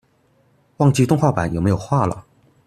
[0.77, 2.25] 忘記動畫版有沒有畫了